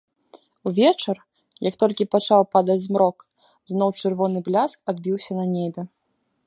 Увечар, 0.69 1.15
як 1.69 1.75
толькі 1.83 2.07
пачаў 2.15 2.41
падаць 2.55 2.79
змрок, 2.87 3.17
зноў 3.75 3.89
чырвоны 4.01 4.37
бляск 4.51 4.77
адбіўся 4.95 5.31
на 5.41 5.45
небе. 5.55 5.81